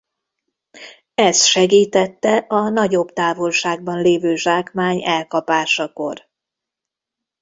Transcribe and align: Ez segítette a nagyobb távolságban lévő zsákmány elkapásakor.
Ez 1.15 1.45
segítette 1.45 2.37
a 2.37 2.69
nagyobb 2.69 3.13
távolságban 3.13 4.01
lévő 4.01 4.35
zsákmány 4.35 5.03
elkapásakor. 5.05 6.27